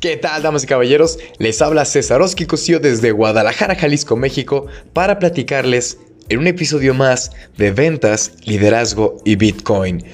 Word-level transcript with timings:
¿Qué 0.00 0.18
tal, 0.18 0.42
damas 0.42 0.64
y 0.64 0.66
caballeros? 0.66 1.18
Les 1.38 1.62
habla 1.62 1.86
César 1.86 2.20
Cosío 2.46 2.80
desde 2.80 3.12
Guadalajara, 3.12 3.74
Jalisco, 3.74 4.14
México, 4.14 4.66
para 4.92 5.18
platicarles 5.18 5.98
en 6.28 6.40
un 6.40 6.46
episodio 6.46 6.92
más 6.92 7.30
de 7.56 7.70
ventas, 7.70 8.32
liderazgo 8.44 9.16
y 9.24 9.36
Bitcoin. 9.36 10.04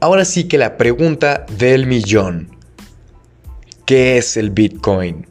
Ahora 0.00 0.26
sí 0.26 0.44
que 0.44 0.58
la 0.58 0.76
pregunta 0.76 1.46
del 1.56 1.86
millón. 1.86 2.54
¿Qué 3.86 4.18
es 4.18 4.36
el 4.36 4.50
Bitcoin? 4.50 5.26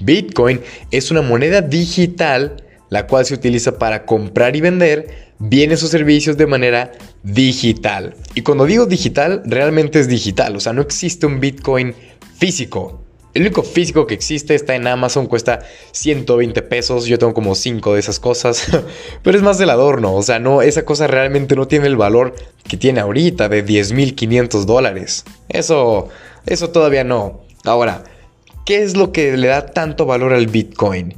Bitcoin 0.00 0.60
es 0.92 1.10
una 1.10 1.22
moneda 1.22 1.62
digital 1.62 2.64
la 2.90 3.06
cual 3.06 3.24
se 3.24 3.34
utiliza 3.34 3.78
para 3.78 4.04
comprar 4.04 4.54
y 4.54 4.60
vender 4.60 5.32
bienes 5.38 5.82
o 5.82 5.86
servicios 5.86 6.36
de 6.36 6.46
manera 6.46 6.92
digital. 7.22 8.14
Y 8.34 8.42
cuando 8.42 8.66
digo 8.66 8.84
digital, 8.84 9.42
realmente 9.46 9.98
es 10.00 10.08
digital, 10.08 10.54
o 10.56 10.60
sea, 10.60 10.72
no 10.72 10.82
existe 10.82 11.26
un 11.26 11.40
Bitcoin 11.40 11.94
físico. 12.36 13.04
El 13.32 13.42
único 13.42 13.62
físico 13.62 14.08
que 14.08 14.14
existe 14.14 14.56
está 14.56 14.74
en 14.74 14.88
Amazon, 14.88 15.26
cuesta 15.26 15.60
120 15.92 16.62
pesos. 16.62 17.06
Yo 17.06 17.18
tengo 17.18 17.32
como 17.32 17.54
5 17.54 17.94
de 17.94 18.00
esas 18.00 18.18
cosas. 18.18 18.66
Pero 19.22 19.36
es 19.36 19.42
más 19.42 19.58
del 19.58 19.70
adorno. 19.70 20.14
O 20.14 20.22
sea, 20.22 20.40
no, 20.40 20.62
esa 20.62 20.84
cosa 20.84 21.06
realmente 21.06 21.54
no 21.54 21.68
tiene 21.68 21.86
el 21.86 21.96
valor 21.96 22.34
que 22.66 22.76
tiene 22.76 23.00
ahorita 23.00 23.48
de 23.48 23.64
10.500 23.64 24.64
dólares. 24.64 25.24
Eso, 25.48 26.08
eso 26.46 26.70
todavía 26.70 27.04
no. 27.04 27.42
Ahora, 27.64 28.02
¿qué 28.66 28.82
es 28.82 28.96
lo 28.96 29.12
que 29.12 29.36
le 29.36 29.46
da 29.46 29.66
tanto 29.66 30.06
valor 30.06 30.32
al 30.32 30.48
Bitcoin? 30.48 31.14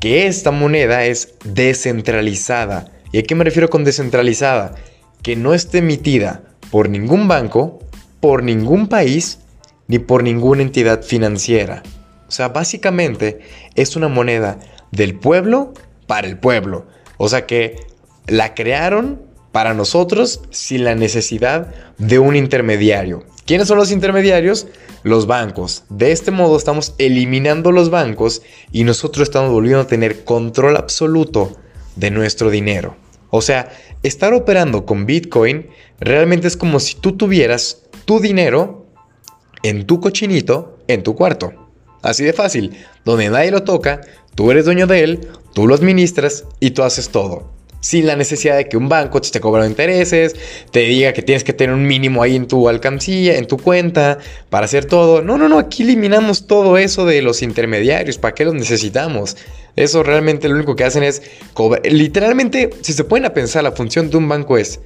Que 0.00 0.26
esta 0.26 0.50
moneda 0.50 1.04
es 1.04 1.34
descentralizada. 1.44 2.90
¿Y 3.12 3.18
a 3.18 3.22
qué 3.22 3.36
me 3.36 3.44
refiero 3.44 3.70
con 3.70 3.84
descentralizada? 3.84 4.74
Que 5.22 5.36
no 5.36 5.54
esté 5.54 5.78
emitida 5.78 6.42
por 6.72 6.88
ningún 6.88 7.28
banco, 7.28 7.78
por 8.18 8.42
ningún 8.42 8.88
país 8.88 9.38
ni 9.88 9.98
por 9.98 10.22
ninguna 10.22 10.62
entidad 10.62 11.02
financiera. 11.02 11.82
O 12.28 12.30
sea, 12.30 12.48
básicamente 12.48 13.40
es 13.74 13.96
una 13.96 14.08
moneda 14.08 14.58
del 14.90 15.18
pueblo 15.18 15.74
para 16.06 16.26
el 16.26 16.38
pueblo. 16.38 16.86
O 17.18 17.28
sea 17.28 17.46
que 17.46 17.76
la 18.26 18.54
crearon 18.54 19.22
para 19.52 19.74
nosotros 19.74 20.40
sin 20.50 20.84
la 20.84 20.94
necesidad 20.94 21.74
de 21.98 22.18
un 22.18 22.36
intermediario. 22.36 23.24
¿Quiénes 23.44 23.68
son 23.68 23.76
los 23.76 23.90
intermediarios? 23.90 24.66
Los 25.02 25.26
bancos. 25.26 25.84
De 25.90 26.12
este 26.12 26.30
modo 26.30 26.56
estamos 26.56 26.94
eliminando 26.98 27.72
los 27.72 27.90
bancos 27.90 28.42
y 28.70 28.84
nosotros 28.84 29.28
estamos 29.28 29.50
volviendo 29.50 29.80
a 29.80 29.86
tener 29.86 30.24
control 30.24 30.76
absoluto 30.76 31.56
de 31.96 32.10
nuestro 32.10 32.50
dinero. 32.50 32.96
O 33.30 33.42
sea, 33.42 33.72
estar 34.02 34.32
operando 34.32 34.86
con 34.86 35.06
Bitcoin 35.06 35.68
realmente 36.00 36.46
es 36.46 36.56
como 36.56 36.80
si 36.80 36.94
tú 36.94 37.16
tuvieras 37.16 37.82
tu 38.04 38.20
dinero 38.20 38.81
en 39.62 39.86
tu 39.86 40.00
cochinito, 40.00 40.78
en 40.88 41.02
tu 41.02 41.14
cuarto. 41.14 41.52
Así 42.02 42.24
de 42.24 42.32
fácil, 42.32 42.76
donde 43.04 43.30
nadie 43.30 43.50
lo 43.50 43.62
toca, 43.62 44.00
tú 44.34 44.50
eres 44.50 44.64
dueño 44.64 44.86
de 44.86 45.04
él, 45.04 45.28
tú 45.54 45.66
lo 45.66 45.74
administras 45.74 46.44
y 46.58 46.72
tú 46.72 46.82
haces 46.82 47.10
todo. 47.10 47.50
Sin 47.80 48.06
la 48.06 48.14
necesidad 48.14 48.56
de 48.56 48.68
que 48.68 48.76
un 48.76 48.88
banco 48.88 49.20
te 49.20 49.26
esté 49.26 49.40
cobrando 49.40 49.68
intereses, 49.68 50.36
te 50.70 50.80
diga 50.80 51.12
que 51.12 51.22
tienes 51.22 51.42
que 51.42 51.52
tener 51.52 51.74
un 51.74 51.84
mínimo 51.84 52.22
ahí 52.22 52.36
en 52.36 52.46
tu 52.46 52.68
alcancía, 52.68 53.38
en 53.38 53.46
tu 53.46 53.56
cuenta, 53.56 54.18
para 54.50 54.66
hacer 54.66 54.84
todo. 54.84 55.20
No, 55.20 55.36
no, 55.36 55.48
no, 55.48 55.58
aquí 55.58 55.82
eliminamos 55.82 56.46
todo 56.46 56.78
eso 56.78 57.06
de 57.06 57.22
los 57.22 57.42
intermediarios. 57.42 58.18
¿Para 58.18 58.34
qué 58.34 58.44
los 58.44 58.54
necesitamos? 58.54 59.36
Eso 59.74 60.04
realmente 60.04 60.48
lo 60.48 60.54
único 60.54 60.76
que 60.76 60.84
hacen 60.84 61.02
es 61.02 61.22
cobrar. 61.54 61.82
Literalmente, 61.84 62.70
si 62.82 62.92
se 62.92 63.02
pueden 63.02 63.26
a 63.26 63.34
pensar, 63.34 63.64
la 63.64 63.72
función 63.72 64.10
de 64.10 64.16
un 64.16 64.28
banco 64.28 64.58
es 64.58 64.78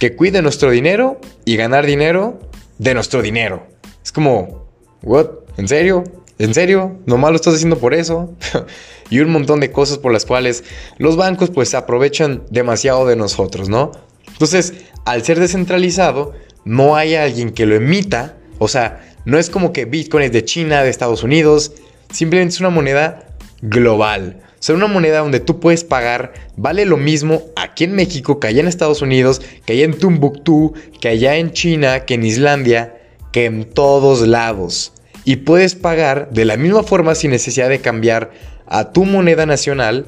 que 0.00 0.16
cuide 0.16 0.42
nuestro 0.42 0.70
dinero 0.72 1.20
y 1.44 1.54
ganar 1.54 1.86
dinero 1.86 2.40
de 2.78 2.94
nuestro 2.94 3.22
dinero. 3.22 3.71
Es 4.02 4.12
como, 4.12 4.66
¿what? 5.02 5.26
¿En 5.56 5.68
serio? 5.68 6.04
¿En 6.38 6.54
serio? 6.54 6.98
¿Nomás 7.06 7.30
lo 7.30 7.36
estás 7.36 7.54
haciendo 7.54 7.78
por 7.78 7.94
eso? 7.94 8.34
y 9.10 9.20
un 9.20 9.30
montón 9.30 9.60
de 9.60 9.70
cosas 9.70 9.98
por 9.98 10.12
las 10.12 10.26
cuales 10.26 10.64
los 10.98 11.16
bancos 11.16 11.50
pues 11.50 11.68
se 11.68 11.76
aprovechan 11.76 12.42
demasiado 12.50 13.06
de 13.06 13.16
nosotros, 13.16 13.68
¿no? 13.68 13.92
Entonces, 14.26 14.74
al 15.04 15.22
ser 15.22 15.38
descentralizado, 15.38 16.32
no 16.64 16.96
hay 16.96 17.14
alguien 17.14 17.50
que 17.50 17.66
lo 17.66 17.74
emita. 17.74 18.36
O 18.58 18.68
sea, 18.68 19.14
no 19.24 19.38
es 19.38 19.50
como 19.50 19.72
que 19.72 19.84
Bitcoin 19.84 20.24
es 20.24 20.32
de 20.32 20.44
China, 20.44 20.82
de 20.82 20.90
Estados 20.90 21.22
Unidos. 21.22 21.72
Simplemente 22.10 22.54
es 22.54 22.60
una 22.60 22.70
moneda 22.70 23.36
global. 23.60 24.40
O 24.62 24.64
sea, 24.64 24.74
una 24.74 24.86
moneda 24.86 25.18
donde 25.18 25.40
tú 25.40 25.60
puedes 25.60 25.84
pagar, 25.84 26.32
vale 26.56 26.86
lo 26.86 26.96
mismo 26.96 27.42
aquí 27.56 27.84
en 27.84 27.94
México 27.94 28.38
que 28.38 28.46
allá 28.46 28.60
en 28.60 28.68
Estados 28.68 29.02
Unidos, 29.02 29.42
que 29.64 29.72
allá 29.72 29.84
en 29.84 29.98
Tumbuktu, 29.98 30.72
que 31.00 31.08
allá 31.08 31.36
en 31.36 31.52
China, 31.52 32.04
que 32.04 32.14
en 32.14 32.24
Islandia 32.24 33.01
que 33.32 33.46
en 33.46 33.64
todos 33.64 34.26
lados. 34.26 34.92
Y 35.24 35.36
puedes 35.36 35.74
pagar 35.74 36.30
de 36.30 36.44
la 36.44 36.56
misma 36.56 36.82
forma 36.82 37.14
sin 37.14 37.30
necesidad 37.30 37.68
de 37.68 37.80
cambiar 37.80 38.30
a 38.66 38.92
tu 38.92 39.04
moneda 39.04 39.46
nacional 39.46 40.06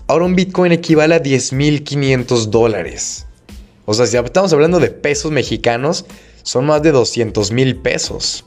Ahora 0.08 0.26
un 0.26 0.36
Bitcoin 0.36 0.72
equivale 0.72 1.14
a 1.16 1.22
10.500 1.22 2.46
dólares. 2.46 3.27
O 3.90 3.94
sea, 3.94 4.06
si 4.06 4.18
estamos 4.18 4.52
hablando 4.52 4.82
de 4.82 4.90
pesos 4.90 5.32
mexicanos, 5.32 6.06
son 6.44 6.66
más 6.66 6.82
de 6.82 6.92
200 6.92 7.54
mil 7.54 7.78
pesos. 7.78 8.44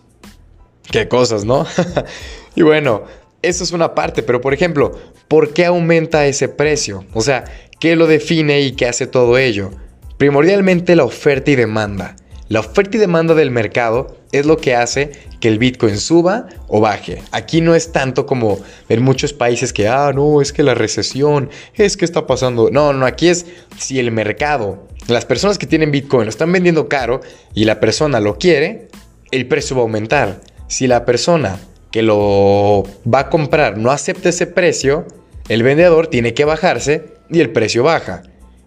Qué 0.92 1.08
cosas, 1.08 1.46
¿no? 1.46 1.66
y 2.54 2.60
bueno, 2.60 3.04
eso 3.40 3.64
es 3.64 3.72
una 3.72 3.94
parte, 3.94 4.22
pero 4.22 4.42
por 4.42 4.52
ejemplo, 4.52 4.92
¿por 5.28 5.54
qué 5.54 5.64
aumenta 5.64 6.26
ese 6.26 6.50
precio? 6.50 7.06
O 7.14 7.22
sea, 7.22 7.44
¿qué 7.78 7.96
lo 7.96 8.06
define 8.06 8.60
y 8.60 8.72
qué 8.72 8.86
hace 8.86 9.06
todo 9.06 9.38
ello? 9.38 9.70
Primordialmente 10.18 10.94
la 10.94 11.04
oferta 11.04 11.50
y 11.50 11.56
demanda. 11.56 12.16
La 12.50 12.60
oferta 12.60 12.98
y 12.98 13.00
demanda 13.00 13.34
del 13.34 13.50
mercado 13.50 14.18
es 14.32 14.44
lo 14.44 14.58
que 14.58 14.74
hace 14.74 15.12
que 15.40 15.48
el 15.48 15.58
Bitcoin 15.58 15.96
suba 15.96 16.48
o 16.68 16.80
baje. 16.80 17.22
Aquí 17.32 17.62
no 17.62 17.74
es 17.74 17.92
tanto 17.92 18.26
como 18.26 18.58
en 18.90 19.02
muchos 19.02 19.32
países 19.32 19.72
que, 19.72 19.88
ah, 19.88 20.12
no, 20.14 20.42
es 20.42 20.52
que 20.52 20.62
la 20.62 20.74
recesión, 20.74 21.48
es 21.74 21.96
que 21.96 22.04
está 22.04 22.26
pasando. 22.26 22.68
No, 22.70 22.92
no, 22.92 23.06
aquí 23.06 23.28
es 23.28 23.46
si 23.78 23.98
el 23.98 24.10
mercado, 24.12 24.86
las 25.12 25.24
personas 25.24 25.58
que 25.58 25.66
tienen 25.66 25.90
Bitcoin 25.90 26.24
lo 26.24 26.30
están 26.30 26.52
vendiendo 26.52 26.88
caro 26.88 27.20
y 27.54 27.64
la 27.64 27.80
persona 27.80 28.20
lo 28.20 28.38
quiere, 28.38 28.88
el 29.30 29.46
precio 29.46 29.76
va 29.76 29.82
a 29.82 29.84
aumentar. 29.84 30.40
Si 30.68 30.86
la 30.86 31.04
persona 31.04 31.58
que 31.90 32.02
lo 32.02 32.84
va 33.12 33.20
a 33.20 33.30
comprar 33.30 33.78
no 33.78 33.90
acepta 33.90 34.28
ese 34.28 34.46
precio, 34.46 35.06
el 35.48 35.62
vendedor 35.62 36.06
tiene 36.06 36.34
que 36.34 36.44
bajarse 36.44 37.14
y 37.28 37.40
el 37.40 37.50
precio 37.50 37.82
baja. 37.82 38.22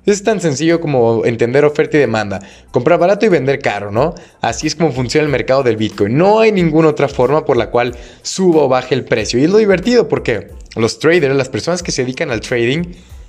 Es 0.06 0.22
tan 0.24 0.42
sencillo 0.42 0.82
como 0.82 1.24
entender 1.24 1.64
oferta 1.64 1.96
y 1.96 2.02
demanda. 2.02 2.42
Comprar 2.72 3.00
barato 3.00 3.26
y 3.26 3.30
vender 3.30 3.60
caro, 3.60 3.90
¿no? 3.90 4.14
Así 4.42 4.68
es 4.68 4.76
como 4.76 4.92
funciona 4.92 5.24
el 5.26 5.32
mercado 5.32 5.64
del 5.64 5.78
Bitcoin. 5.78 6.18
No 6.18 6.42
hay 6.42 6.52
ninguna 6.52 6.90
otra 6.90 7.08
forma 7.08 7.46
por 7.46 7.56
la 7.56 7.70
cual 7.70 7.96
suba 8.22 8.64
o 8.64 8.68
baje 8.68 8.96
el 8.96 9.06
precio. 9.06 9.40
Y 9.40 9.46
es 9.46 9.50
lo 9.50 9.60
divertido 9.60 10.10
porque 10.10 10.50
los 10.76 11.00
traders, 11.00 11.34
las 11.36 11.48
personas 11.48 11.82
que 11.82 11.94
se 11.94 12.02
dedican 12.02 12.32
al 12.32 12.42
trading, 12.42 12.84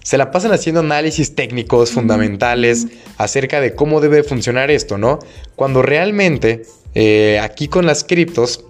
se 0.04 0.18
la 0.18 0.30
pasan 0.30 0.52
haciendo 0.52 0.80
análisis 0.80 1.34
técnicos 1.34 1.90
fundamentales 1.90 2.86
acerca 3.16 3.62
de 3.62 3.74
cómo 3.74 4.02
debe 4.02 4.22
funcionar 4.22 4.70
esto, 4.70 4.98
¿no? 4.98 5.18
Cuando 5.56 5.80
realmente 5.80 6.66
eh, 6.94 7.40
aquí 7.42 7.68
con 7.68 7.86
las 7.86 8.04
criptos, 8.04 8.66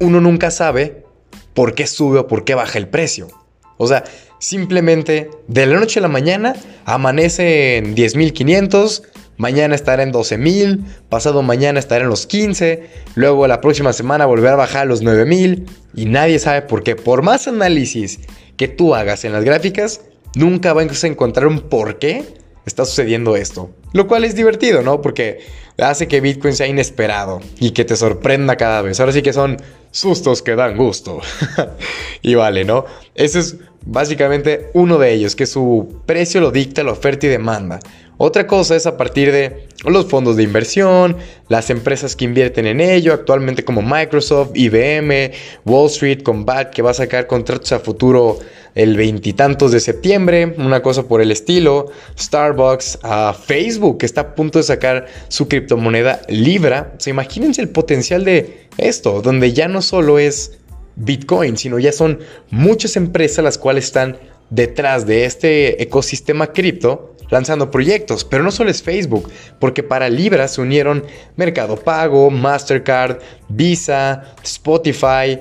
uno 0.00 0.22
nunca 0.22 0.50
sabe 0.50 1.04
por 1.52 1.74
qué 1.74 1.86
sube 1.86 2.20
o 2.20 2.26
por 2.26 2.44
qué 2.44 2.54
baja 2.54 2.78
el 2.78 2.88
precio. 2.88 3.28
O 3.76 3.86
sea, 3.88 4.04
simplemente 4.38 5.30
de 5.48 5.66
la 5.66 5.78
noche 5.78 5.98
a 5.98 6.02
la 6.02 6.08
mañana 6.08 6.54
amanece 6.86 7.76
en 7.76 7.94
10.500, 7.94 9.02
mañana 9.36 9.74
estará 9.74 10.02
en 10.02 10.14
12.000, 10.14 10.82
pasado 11.10 11.42
mañana 11.42 11.78
estará 11.78 12.04
en 12.04 12.10
los 12.10 12.26
15, 12.26 12.88
luego 13.16 13.46
la 13.46 13.60
próxima 13.60 13.92
semana 13.92 14.24
volverá 14.24 14.54
a 14.54 14.56
bajar 14.56 14.82
a 14.82 14.86
los 14.86 15.04
9.000 15.04 15.66
y 15.94 16.06
nadie 16.06 16.38
sabe 16.38 16.62
por 16.62 16.82
qué. 16.82 16.96
Por 16.96 17.20
más 17.20 17.48
análisis 17.48 18.20
que 18.56 18.66
tú 18.66 18.94
hagas 18.94 19.24
en 19.24 19.32
las 19.32 19.44
gráficas, 19.44 20.00
nunca 20.38 20.72
vas 20.72 21.04
a 21.04 21.06
encontrar 21.08 21.48
un 21.48 21.60
por 21.60 21.98
qué 21.98 22.24
está 22.64 22.84
sucediendo 22.84 23.34
esto. 23.36 23.70
Lo 23.92 24.06
cual 24.06 24.24
es 24.24 24.36
divertido, 24.36 24.82
¿no? 24.82 25.02
Porque 25.02 25.40
hace 25.78 26.06
que 26.06 26.20
Bitcoin 26.20 26.54
sea 26.54 26.66
inesperado 26.66 27.40
y 27.58 27.72
que 27.72 27.84
te 27.84 27.96
sorprenda 27.96 28.56
cada 28.56 28.82
vez. 28.82 29.00
Ahora 29.00 29.12
sí 29.12 29.22
que 29.22 29.32
son 29.32 29.56
sustos 29.90 30.42
que 30.42 30.54
dan 30.54 30.76
gusto. 30.76 31.20
y 32.22 32.34
vale, 32.34 32.64
¿no? 32.64 32.84
Ese 33.14 33.40
es 33.40 33.56
básicamente 33.84 34.70
uno 34.74 34.98
de 34.98 35.12
ellos, 35.12 35.34
que 35.34 35.46
su 35.46 36.02
precio 36.06 36.40
lo 36.40 36.50
dicta 36.50 36.82
la 36.84 36.92
oferta 36.92 37.26
y 37.26 37.30
demanda. 37.30 37.80
Otra 38.20 38.48
cosa 38.48 38.74
es 38.74 38.84
a 38.86 38.96
partir 38.96 39.30
de 39.30 39.68
los 39.84 40.06
fondos 40.06 40.36
de 40.36 40.42
inversión, 40.42 41.16
las 41.48 41.70
empresas 41.70 42.16
que 42.16 42.24
invierten 42.24 42.66
en 42.66 42.80
ello, 42.80 43.14
actualmente 43.14 43.64
como 43.64 43.80
Microsoft, 43.80 44.50
IBM, 44.54 45.30
Wall 45.64 45.86
Street, 45.86 46.24
Combat, 46.24 46.68
que 46.68 46.82
va 46.82 46.90
a 46.90 46.94
sacar 46.94 47.28
contratos 47.28 47.70
a 47.70 47.78
futuro 47.78 48.40
el 48.74 48.96
veintitantos 48.96 49.70
de 49.70 49.78
septiembre, 49.78 50.52
una 50.58 50.82
cosa 50.82 51.04
por 51.06 51.20
el 51.20 51.30
estilo, 51.30 51.92
Starbucks, 52.18 52.98
Facebook, 53.46 53.98
que 53.98 54.06
está 54.06 54.22
a 54.22 54.34
punto 54.34 54.58
de 54.58 54.64
sacar 54.64 55.06
su 55.28 55.46
criptomoneda 55.46 56.20
Libra. 56.28 56.94
O 57.04 57.10
imagínense 57.10 57.62
el 57.62 57.68
potencial 57.68 58.24
de 58.24 58.66
esto, 58.78 59.22
donde 59.22 59.52
ya 59.52 59.68
no 59.68 59.80
solo 59.80 60.18
es 60.18 60.58
Bitcoin, 60.96 61.56
sino 61.56 61.78
ya 61.78 61.92
son 61.92 62.18
muchas 62.50 62.96
empresas 62.96 63.44
las 63.44 63.58
cuales 63.58 63.84
están 63.84 64.18
detrás 64.50 65.06
de 65.06 65.24
este 65.24 65.80
ecosistema 65.80 66.48
cripto 66.48 67.14
lanzando 67.30 67.70
proyectos, 67.70 68.24
pero 68.24 68.42
no 68.42 68.50
solo 68.50 68.70
es 68.70 68.82
Facebook, 68.82 69.30
porque 69.58 69.82
para 69.82 70.08
Libra 70.08 70.48
se 70.48 70.60
unieron 70.60 71.04
Mercado 71.36 71.76
Pago, 71.76 72.30
Mastercard, 72.30 73.18
Visa, 73.48 74.34
Spotify, 74.42 75.38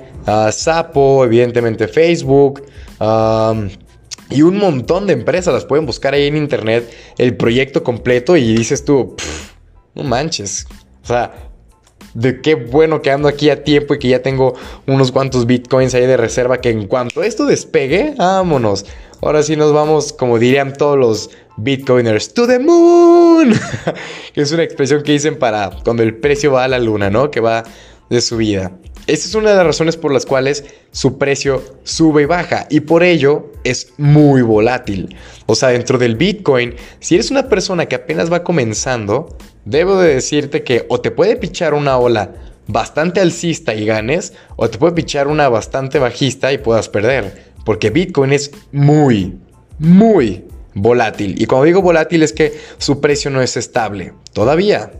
Sapo, 0.51 1.23
evidentemente 1.25 1.87
Facebook. 1.87 2.63
y 4.29 4.41
un 4.41 4.57
montón 4.57 5.07
de 5.07 5.13
empresas 5.13 5.53
las 5.53 5.65
pueden 5.65 5.85
buscar 5.85 6.13
ahí 6.13 6.27
en 6.27 6.37
internet 6.37 6.89
el 7.17 7.35
proyecto 7.37 7.83
completo 7.83 8.35
y 8.35 8.55
dices 8.55 8.83
tú, 8.83 9.15
no 9.95 10.03
manches. 10.03 10.67
O 11.03 11.07
sea, 11.07 11.47
de 12.17 12.41
qué 12.41 12.55
bueno 12.55 13.01
que 13.01 13.11
ando 13.11 13.27
aquí 13.27 13.49
a 13.51 13.63
tiempo 13.63 13.93
y 13.93 13.99
que 13.99 14.07
ya 14.07 14.23
tengo 14.23 14.55
unos 14.87 15.11
cuantos 15.11 15.45
bitcoins 15.45 15.93
ahí 15.93 16.07
de 16.07 16.17
reserva 16.17 16.59
que 16.59 16.71
en 16.71 16.87
cuanto 16.87 17.21
esto 17.21 17.45
despegue, 17.45 18.15
vámonos. 18.17 18.85
Ahora 19.21 19.41
sí 19.43 19.55
nos 19.55 19.73
vamos, 19.73 20.13
como 20.13 20.37
dirían 20.39 20.73
todos 20.73 20.97
los 20.97 21.29
bitcoiners, 21.57 22.33
to 22.33 22.47
the 22.47 22.59
moon. 22.59 23.53
que 24.33 24.41
es 24.41 24.51
una 24.51 24.63
expresión 24.63 25.03
que 25.03 25.13
dicen 25.13 25.39
para 25.39 25.71
cuando 25.83 26.03
el 26.03 26.15
precio 26.15 26.51
va 26.51 26.63
a 26.63 26.67
la 26.67 26.79
luna, 26.79 27.09
¿no? 27.09 27.31
Que 27.31 27.39
va 27.39 27.63
de 28.09 28.21
subida. 28.21 28.71
Esta 29.07 29.25
es 29.25 29.35
una 29.35 29.51
de 29.51 29.55
las 29.55 29.65
razones 29.65 29.95
por 29.95 30.11
las 30.11 30.25
cuales 30.25 30.65
su 30.91 31.17
precio 31.17 31.63
sube 31.83 32.23
y 32.23 32.25
baja 32.25 32.67
y 32.69 32.81
por 32.81 33.03
ello 33.03 33.53
es 33.63 33.93
muy 33.97 34.41
volátil. 34.41 35.15
O 35.45 35.55
sea, 35.55 35.69
dentro 35.69 35.97
del 35.97 36.17
Bitcoin, 36.17 36.75
si 36.99 37.15
eres 37.15 37.31
una 37.31 37.47
persona 37.47 37.85
que 37.85 37.95
apenas 37.95 38.31
va 38.31 38.43
comenzando, 38.43 39.37
debo 39.63 39.97
de 39.97 40.15
decirte 40.15 40.63
que 40.63 40.85
o 40.89 40.99
te 40.99 41.11
puede 41.11 41.37
pichar 41.37 41.73
una 41.73 41.97
ola 41.97 42.33
bastante 42.67 43.21
alcista 43.21 43.73
y 43.73 43.85
ganes, 43.85 44.33
o 44.57 44.69
te 44.69 44.77
puede 44.77 44.93
pichar 44.93 45.27
una 45.27 45.47
bastante 45.47 45.99
bajista 45.99 46.51
y 46.51 46.57
puedas 46.57 46.89
perder. 46.89 47.53
Porque 47.67 47.89
Bitcoin 47.89 48.31
es 48.31 48.51
muy, 48.71 49.37
muy 49.77 50.45
volátil. 50.73 51.35
Y 51.37 51.47
cuando 51.47 51.65
digo 51.65 51.81
volátil 51.81 52.23
es 52.23 52.31
que 52.31 52.57
su 52.77 53.01
precio 53.01 53.29
no 53.29 53.41
es 53.41 53.57
estable 53.57 54.13
todavía. 54.31 54.93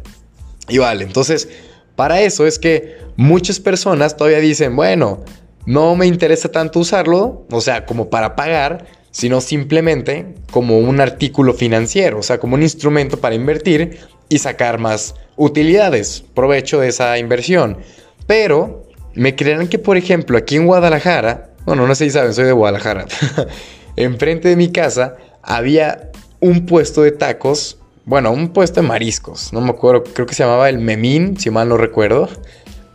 Y 0.68 0.78
vale, 0.78 1.06
entonces, 1.06 1.48
para 1.96 2.20
eso 2.20 2.46
es 2.46 2.60
que 2.60 2.98
muchas 3.16 3.62
personas 3.62 4.18
todavía 4.18 4.40
dicen, 4.40 4.76
bueno, 4.76 5.24
no 5.66 5.96
me 5.96 6.08
interesa 6.08 6.52
tanto 6.52 6.82
usarlo, 6.82 7.48
o 7.50 7.62
sea, 7.62 7.86
como 7.86 8.10
para 8.10 8.36
pagar, 8.36 8.86
sino 9.12 9.40
simplemente 9.40 10.36
como 10.52 10.78
un 10.78 11.00
artículo 11.00 11.54
financiero, 11.54 12.20
o 12.20 12.24
sea, 12.24 12.38
como 12.38 12.56
un 12.56 12.64
instrumento 12.64 13.22
para 13.22 13.36
invertir 13.36 14.00
y 14.28 14.40
sacar 14.40 14.78
más 14.78 15.16
utilidades, 15.38 16.22
provecho 16.34 16.82
de 16.82 16.90
esa 16.90 17.18
inversión. 17.18 17.78
Pero 18.26 18.84
me 19.14 19.38
creerán 19.38 19.70
que, 19.70 19.80
por 19.80 19.96
ejemplo, 19.96 20.38
aquí 20.38 20.58
en 20.58 20.66
Guadalajara, 20.66 21.47
bueno, 21.68 21.86
no 21.86 21.96
sé 21.96 22.06
si 22.06 22.12
saben, 22.12 22.34
soy 22.34 22.46
de 22.46 22.54
Guadalajara, 22.54 23.06
enfrente 23.98 24.48
de 24.48 24.56
mi 24.56 24.72
casa 24.72 25.18
había 25.42 26.12
un 26.40 26.66
puesto 26.66 27.02
de 27.02 27.12
tacos, 27.12 27.78
bueno, 28.06 28.32
un 28.32 28.54
puesto 28.54 28.82
de 28.82 28.88
mariscos, 28.88 29.52
no 29.52 29.60
me 29.60 29.72
acuerdo, 29.72 30.06
creo 30.06 30.26
que 30.26 30.34
se 30.34 30.44
llamaba 30.44 30.70
el 30.70 30.80
Memín, 30.80 31.38
si 31.38 31.50
mal 31.50 31.68
no 31.68 31.76
recuerdo. 31.76 32.30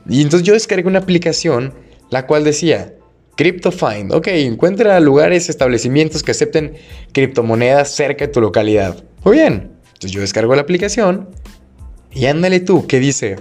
Y 0.09 0.23
entonces 0.23 0.47
yo 0.47 0.55
descargué 0.55 0.89
una 0.89 1.01
aplicación 1.01 1.75
la 2.09 2.27
cual 2.27 2.45
decía, 2.45 2.95
CryptoFind, 3.37 4.11
ok, 4.15 4.29
encuentra 4.29 4.99
lugares, 5.01 5.51
establecimientos 5.51 6.23
que 6.23 6.31
acepten 6.31 6.73
criptomonedas 7.13 7.95
cerca 7.95 8.27
de 8.27 8.33
tu 8.33 8.41
localidad. 8.41 9.05
Muy 9.23 9.37
bien, 9.37 9.73
entonces 9.85 10.13
yo 10.13 10.23
descargo 10.23 10.55
la 10.55 10.63
aplicación 10.63 11.29
y 12.11 12.25
ándale 12.25 12.61
tú, 12.61 12.87
que 12.87 13.01
dice, 13.01 13.37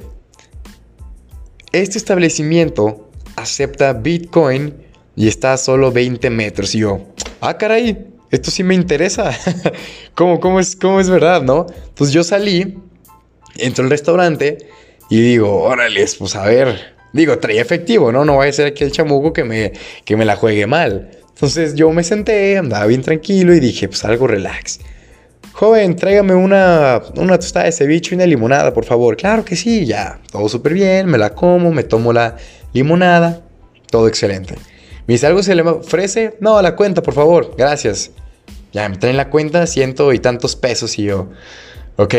este 1.71 1.97
establecimiento 1.97 3.09
acepta 3.37 3.93
Bitcoin 3.93 4.90
y 5.15 5.27
está 5.27 5.57
solo 5.57 5.91
20 5.91 6.29
metros. 6.29 6.75
Y 6.75 6.79
yo, 6.79 7.01
ah, 7.41 7.57
caray, 7.57 8.07
esto 8.29 8.51
sí 8.51 8.63
me 8.63 8.75
interesa. 8.75 9.31
¿Cómo, 10.15 10.59
es, 10.59 10.75
¿Cómo 10.75 10.99
es 10.99 11.09
verdad, 11.09 11.41
no? 11.41 11.65
Entonces 11.89 12.13
yo 12.13 12.23
salí, 12.23 12.77
entro 13.57 13.83
al 13.83 13.89
restaurante 13.89 14.57
y 15.09 15.21
digo, 15.21 15.63
órale, 15.63 16.05
pues 16.17 16.35
a 16.35 16.45
ver. 16.45 16.95
Digo, 17.13 17.37
traía 17.39 17.61
efectivo, 17.61 18.11
¿no? 18.11 18.23
No 18.23 18.35
voy 18.35 18.47
a 18.47 18.53
ser 18.53 18.67
aquí 18.67 18.85
el 18.85 18.93
chamuco 18.93 19.33
que 19.33 19.43
me, 19.43 19.73
que 20.05 20.15
me 20.15 20.23
la 20.23 20.37
juegue 20.37 20.65
mal. 20.65 21.11
Entonces 21.33 21.75
yo 21.75 21.91
me 21.91 22.03
senté, 22.03 22.57
andaba 22.57 22.85
bien 22.85 23.01
tranquilo 23.01 23.53
y 23.53 23.59
dije, 23.59 23.89
pues 23.89 24.05
algo 24.05 24.27
relax. 24.27 24.79
Joven, 25.51 25.97
tráigame 25.97 26.33
una, 26.33 27.01
una 27.15 27.37
tostada 27.37 27.65
de 27.65 27.73
ceviche 27.73 28.11
y 28.11 28.15
una 28.15 28.25
limonada, 28.25 28.73
por 28.73 28.85
favor. 28.85 29.17
Claro 29.17 29.43
que 29.43 29.57
sí, 29.57 29.85
ya. 29.85 30.21
Todo 30.31 30.47
súper 30.47 30.73
bien, 30.73 31.07
me 31.07 31.17
la 31.17 31.35
como, 31.35 31.71
me 31.71 31.83
tomo 31.83 32.13
la 32.13 32.37
limonada. 32.71 33.41
Todo 33.89 34.07
excelente. 34.07 34.55
Me 35.07 35.15
dice, 35.15 35.27
¿algo 35.27 35.43
se 35.43 35.55
le 35.55 35.61
ofrece? 35.63 36.37
No, 36.39 36.61
la 36.61 36.75
cuenta, 36.75 37.01
por 37.01 37.13
favor. 37.13 37.55
Gracias. 37.57 38.11
Ya 38.71 38.87
me 38.87 38.97
traen 38.97 39.17
la 39.17 39.29
cuenta, 39.29 39.67
ciento 39.67 40.13
y 40.13 40.19
tantos 40.19 40.55
pesos 40.55 40.97
y 40.97 41.03
yo, 41.03 41.29
ok, 41.97 42.13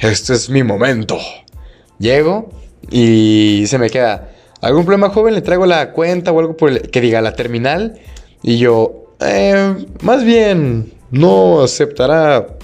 este 0.00 0.34
es 0.34 0.50
mi 0.50 0.62
momento. 0.62 1.18
Llego 1.98 2.50
y 2.90 3.64
se 3.66 3.78
me 3.78 3.88
queda, 3.88 4.30
¿algún 4.60 4.84
problema 4.84 5.08
joven? 5.08 5.34
Le 5.34 5.40
traigo 5.40 5.64
la 5.64 5.92
cuenta 5.92 6.30
o 6.30 6.40
algo 6.40 6.56
por 6.56 6.70
el, 6.70 6.82
que 6.90 7.00
diga 7.00 7.22
la 7.22 7.34
terminal. 7.34 7.98
Y 8.42 8.58
yo, 8.58 9.14
eh, 9.20 9.86
más 10.02 10.24
bien, 10.24 10.92
no 11.10 11.62
aceptará 11.62 12.58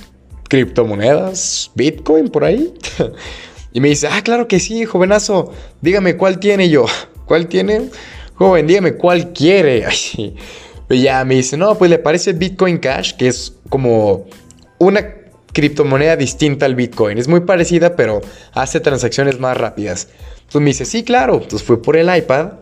criptomonedas, 0.48 1.70
Bitcoin 1.74 2.28
por 2.28 2.44
ahí. 2.44 2.74
y 3.72 3.80
me 3.80 3.88
dice, 3.88 4.08
ah, 4.10 4.20
claro 4.22 4.48
que 4.48 4.60
sí, 4.60 4.84
jovenazo, 4.84 5.50
dígame 5.80 6.18
cuál 6.18 6.38
tiene 6.38 6.68
yo. 6.68 6.84
¿Cuál 7.24 7.46
tiene? 7.46 7.88
Joven, 8.44 8.66
dígame 8.66 8.98
quiere. 9.34 9.86
y 10.90 11.02
ya 11.02 11.24
me 11.24 11.36
dice, 11.36 11.56
no, 11.56 11.78
pues 11.78 11.90
le 11.90 11.98
parece 11.98 12.34
Bitcoin 12.34 12.76
Cash, 12.78 13.14
que 13.14 13.28
es 13.28 13.54
como 13.70 14.26
una 14.78 15.14
criptomoneda 15.52 16.16
distinta 16.16 16.66
al 16.66 16.74
Bitcoin. 16.74 17.16
Es 17.16 17.26
muy 17.26 17.40
parecida, 17.40 17.96
pero 17.96 18.20
hace 18.52 18.80
transacciones 18.80 19.40
más 19.40 19.56
rápidas. 19.56 20.08
Entonces 20.40 20.60
me 20.60 20.66
dice, 20.66 20.84
sí, 20.84 21.04
claro. 21.04 21.36
Entonces 21.36 21.62
fue 21.62 21.80
por 21.80 21.96
el 21.96 22.14
iPad 22.14 22.52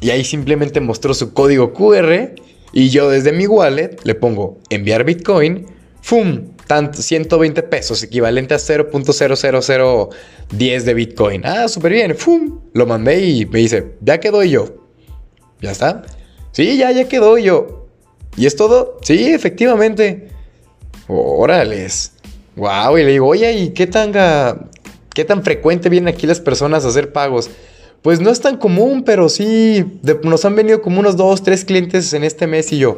y 0.00 0.10
ahí 0.10 0.24
simplemente 0.24 0.80
mostró 0.80 1.14
su 1.14 1.32
código 1.32 1.72
QR 1.72 2.32
y 2.72 2.90
yo 2.90 3.08
desde 3.08 3.30
mi 3.32 3.46
wallet 3.46 3.98
le 4.02 4.16
pongo 4.16 4.58
enviar 4.70 5.04
Bitcoin, 5.04 5.66
¡fum! 6.02 6.48
tanto, 6.66 7.00
120 7.00 7.62
pesos, 7.62 8.02
equivalente 8.02 8.54
a 8.54 8.56
0.00010 8.56 10.82
de 10.82 10.94
Bitcoin. 10.94 11.46
Ah, 11.46 11.68
súper 11.68 11.92
bien, 11.92 12.16
¡fum! 12.16 12.58
Lo 12.72 12.86
mandé 12.86 13.24
y 13.24 13.46
me 13.46 13.60
dice, 13.60 13.92
ya 14.00 14.18
quedó 14.18 14.42
yo. 14.42 14.85
¿Ya 15.60 15.70
está? 15.70 16.04
Sí, 16.52 16.76
ya, 16.76 16.90
ya 16.90 17.08
quedó 17.08 17.38
yo. 17.38 17.86
¿Y 18.36 18.46
es 18.46 18.56
todo? 18.56 18.98
Sí, 19.02 19.26
efectivamente. 19.32 20.28
Órales. 21.08 22.12
Wow, 22.56 22.98
y 22.98 23.04
le 23.04 23.12
digo, 23.12 23.26
oye, 23.26 23.52
¿y 23.52 23.68
qué 23.70 23.86
tan, 23.86 24.12
qué 25.14 25.24
tan 25.24 25.42
frecuente 25.42 25.88
vienen 25.88 26.14
aquí 26.14 26.26
las 26.26 26.40
personas 26.40 26.84
a 26.84 26.88
hacer 26.88 27.12
pagos? 27.12 27.50
Pues 28.02 28.20
no 28.20 28.30
es 28.30 28.40
tan 28.40 28.56
común, 28.56 29.02
pero 29.04 29.28
sí, 29.28 29.84
nos 30.22 30.44
han 30.44 30.54
venido 30.54 30.80
como 30.80 31.00
unos 31.00 31.16
dos, 31.16 31.42
tres 31.42 31.64
clientes 31.64 32.12
en 32.12 32.24
este 32.24 32.46
mes 32.46 32.72
y 32.72 32.78
yo, 32.78 32.96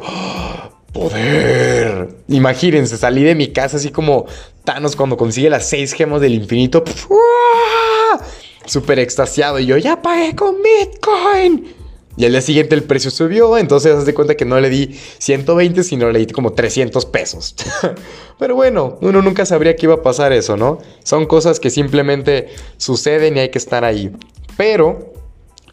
Poder. 0.93 2.09
Imagínense, 2.27 2.97
salí 2.97 3.23
de 3.23 3.35
mi 3.35 3.49
casa 3.53 3.77
así 3.77 3.89
como 3.89 4.25
Thanos 4.63 4.95
cuando 4.95 5.17
consigue 5.17 5.49
las 5.49 5.67
seis 5.69 5.93
gemas 5.93 6.21
del 6.21 6.33
infinito. 6.33 6.83
Súper 8.65 8.99
extasiado. 8.99 9.59
Y 9.59 9.67
yo, 9.67 9.77
ya 9.77 10.01
pagué 10.01 10.35
con 10.35 10.55
Bitcoin. 10.61 11.78
Y 12.19 12.25
al 12.25 12.33
día 12.33 12.41
siguiente 12.41 12.75
el 12.75 12.83
precio 12.83 13.11
subió, 13.11 13.57
entonces 13.57 13.95
haz 13.95 14.05
de 14.05 14.13
cuenta 14.13 14.35
que 14.35 14.43
no 14.43 14.59
le 14.59 14.69
di 14.69 14.93
120, 15.19 15.83
sino 15.83 16.11
le 16.11 16.19
di 16.19 16.25
como 16.25 16.51
300 16.51 17.05
pesos. 17.05 17.55
Pero 18.37 18.55
bueno, 18.55 18.97
uno 18.99 19.21
nunca 19.21 19.45
sabría 19.45 19.77
que 19.77 19.85
iba 19.85 19.95
a 19.95 20.03
pasar 20.03 20.33
eso, 20.33 20.57
¿no? 20.57 20.79
Son 21.03 21.25
cosas 21.27 21.61
que 21.61 21.69
simplemente 21.69 22.49
suceden 22.75 23.37
y 23.37 23.39
hay 23.39 23.49
que 23.51 23.57
estar 23.57 23.85
ahí. 23.85 24.11
Pero 24.57 25.13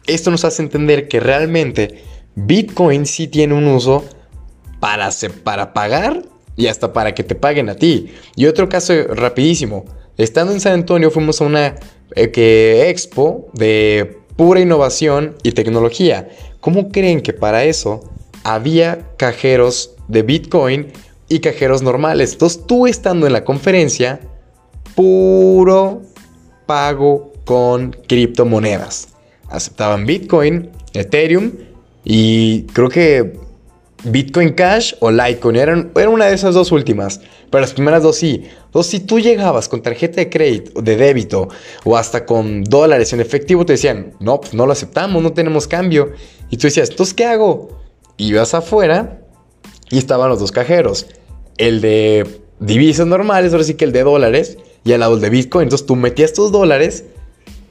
esto 0.05 0.31
nos 0.31 0.45
hace 0.45 0.61
entender 0.61 1.09
que 1.09 1.19
realmente 1.19 2.01
Bitcoin 2.35 3.05
sí 3.05 3.27
tiene 3.27 3.53
un 3.53 3.67
uso 3.67 4.05
para, 4.79 5.09
para 5.43 5.73
pagar 5.73 6.23
y 6.55 6.67
hasta 6.67 6.93
para 6.93 7.13
que 7.13 7.25
te 7.25 7.35
paguen 7.35 7.67
a 7.67 7.75
ti. 7.75 8.13
Y 8.37 8.45
otro 8.45 8.69
caso 8.69 8.93
rapidísimo, 9.09 9.83
estando 10.15 10.53
en 10.53 10.61
San 10.61 10.71
Antonio 10.71 11.11
fuimos 11.11 11.41
a 11.41 11.43
una 11.43 11.75
eh, 12.15 12.85
expo 12.87 13.49
de 13.51 14.19
pura 14.37 14.61
innovación 14.61 15.35
y 15.43 15.51
tecnología. 15.51 16.29
¿Cómo 16.61 16.89
creen 16.89 17.21
que 17.21 17.33
para 17.33 17.65
eso 17.65 18.01
había 18.43 18.99
cajeros 19.17 19.95
de 20.07 20.21
Bitcoin 20.21 20.87
y 21.27 21.39
cajeros 21.39 21.81
normales? 21.81 22.33
Entonces 22.33 22.65
tú 22.65 22.87
estando 22.87 23.27
en 23.27 23.33
la 23.33 23.43
conferencia, 23.43 24.21
puro 24.95 26.03
pago 26.65 27.33
con 27.43 27.91
criptomonedas. 28.07 29.09
Aceptaban 29.49 30.05
Bitcoin, 30.05 30.69
Ethereum 30.93 31.51
y 32.03 32.63
creo 32.73 32.89
que 32.89 33.46
Bitcoin 34.03 34.53
Cash 34.53 34.93
o 34.99 35.11
Litecoin. 35.11 35.55
Eran, 35.55 35.91
una 36.09 36.25
de 36.25 36.35
esas 36.35 36.53
dos 36.53 36.71
últimas. 36.71 37.21
Pero 37.49 37.61
las 37.61 37.73
primeras 37.73 38.03
dos 38.03 38.17
sí. 38.17 38.43
Entonces, 38.65 38.91
si 38.91 38.99
tú 38.99 39.19
llegabas 39.19 39.69
con 39.69 39.81
tarjeta 39.81 40.17
de 40.17 40.29
crédito, 40.29 40.81
de 40.81 40.97
débito 40.97 41.47
o 41.83 41.97
hasta 41.97 42.25
con 42.25 42.63
dólares 42.63 43.13
en 43.13 43.21
efectivo, 43.21 43.65
te 43.65 43.73
decían, 43.73 44.13
no, 44.19 44.39
pues 44.41 44.53
no 44.53 44.65
lo 44.65 44.73
aceptamos, 44.73 45.23
no 45.23 45.33
tenemos 45.33 45.67
cambio. 45.67 46.11
Y 46.49 46.57
tú 46.57 46.67
decías, 46.67 46.89
entonces, 46.89 47.13
¿qué 47.13 47.25
hago? 47.25 47.69
Ibas 48.17 48.53
afuera 48.53 49.21
y 49.89 49.97
estaban 49.97 50.29
los 50.29 50.39
dos 50.39 50.51
cajeros. 50.51 51.07
El 51.57 51.81
de 51.81 52.41
divisas 52.59 53.07
normales, 53.07 53.53
ahora 53.53 53.63
sí 53.63 53.75
que 53.75 53.85
el 53.85 53.91
de 53.91 54.03
dólares, 54.03 54.57
y 54.83 54.93
al 54.93 55.01
lado 55.01 55.15
el 55.15 55.21
de 55.21 55.29
Bitcoin. 55.29 55.63
Entonces, 55.63 55.87
tú 55.87 55.95
metías 55.95 56.33
tus 56.33 56.51
dólares 56.51 57.05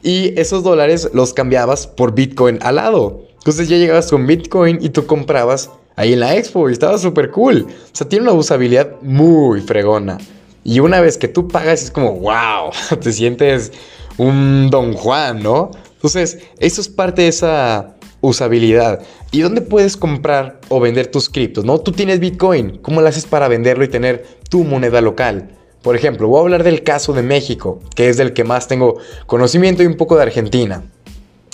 y 0.03 0.39
esos 0.39 0.63
dólares 0.63 1.11
los 1.13 1.35
cambiabas 1.35 1.87
por 1.87 2.15
Bitcoin 2.15 2.59
al 2.63 2.77
lado. 2.77 3.23
Entonces, 3.39 3.69
ya 3.69 3.77
llegabas 3.77 4.11
con 4.11 4.27
Bitcoin 4.27 4.79
y 4.81 4.91
tú 4.91 5.07
comprabas 5.07 5.71
ahí 5.97 6.13
en 6.13 6.21
la 6.21 6.37
expo 6.37 6.69
y 6.69 6.73
estaba 6.73 6.99
súper 6.99 7.31
cool. 7.31 7.67
O 7.69 7.97
sea, 7.97 8.09
tiene 8.09 8.25
una 8.25 8.33
usabilidad 8.33 8.93
muy 9.03 9.61
fregona. 9.61 10.19
Y 10.63 10.81
una 10.81 11.01
vez 11.01 11.19
que 11.19 11.29
tú 11.29 11.49
pagas 11.49 11.83
es 11.83 11.91
como, 11.91 12.13
wow, 12.13 12.71
te 13.01 13.13
sientes 13.13 13.73
un 14.19 14.69
don 14.71 14.93
Juan, 14.93 15.43
¿no? 15.43 15.71
Entonces, 15.95 16.39
eso 16.59 16.81
es 16.81 16.89
parte 16.89 17.23
de 17.23 17.29
esa 17.29 17.97
usabilidad. 18.21 19.01
¿Y 19.31 19.41
dónde 19.41 19.61
puedes 19.61 19.97
comprar 19.97 20.61
o 20.69 20.81
vender 20.81 21.09
tus 21.09 21.29
criptos? 21.29 21.65
¿No? 21.65 21.79
Tú 21.81 21.93
tienes 21.93 22.21
Bitcoin. 22.21 22.79
¿Cómo 22.79 23.01
lo 23.01 23.09
haces 23.09 23.27
para 23.27 23.49
venderlo 23.49 23.85
y 23.85 23.89
tener 23.89 24.27
tu 24.49 24.65
moneda 24.65 25.01
local? 25.01 25.51
Por 25.83 25.95
ejemplo, 25.95 26.29
voy 26.29 26.39
a 26.39 26.43
hablar 26.43 26.65
del 26.65 26.83
caso 26.83 27.13
de 27.13 27.23
México, 27.23 27.81
que 27.95 28.09
es 28.09 28.17
del 28.17 28.33
que 28.33 28.45
más 28.45 28.67
tengo 28.67 28.99
conocimiento 29.27 29.83
y 29.83 29.87
un 29.87 29.97
poco 29.97 30.17
de 30.17 30.23
Argentina. 30.23 30.83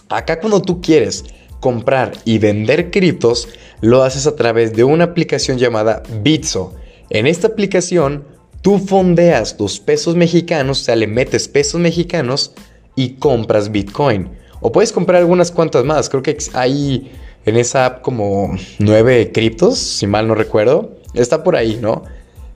Acá 0.09 0.41
cuando 0.41 0.63
tú 0.63 0.81
quieres 0.81 1.25
comprar 1.63 2.19
y 2.25 2.39
vender 2.39 2.91
criptos, 2.91 3.49
lo 3.81 4.03
haces 4.03 4.27
a 4.27 4.35
través 4.35 4.75
de 4.75 4.83
una 4.83 5.05
aplicación 5.05 5.59
llamada 5.59 6.03
Bitso. 6.21 6.75
En 7.09 7.29
esta 7.29 7.47
aplicación, 7.47 8.25
tú 8.63 8.81
fondeas 8.81 9.57
tus 9.57 9.79
pesos 9.79 10.17
mexicanos, 10.17 10.81
o 10.81 10.85
sea, 10.85 10.97
le 10.97 11.07
metes 11.07 11.47
pesos 11.47 11.81
mexicanos 11.81 12.53
y 12.97 13.11
compras 13.11 13.71
Bitcoin. 13.71 14.29
O 14.61 14.73
puedes 14.73 14.91
comprar 14.93 15.21
algunas 15.21 15.53
cuantas 15.53 15.85
más. 15.85 16.09
Creo 16.09 16.23
que 16.25 16.37
hay 16.53 17.13
en 17.47 17.57
esa 17.57 17.87
app 17.87 18.03
como 18.03 18.57
nueve 18.81 19.31
criptos, 19.33 19.79
si 19.79 20.09
mal 20.09 20.27
no 20.27 20.35
recuerdo. 20.35 20.97
Está 21.15 21.45
por 21.45 21.55
ahí, 21.55 21.79
¿no? 21.81 22.03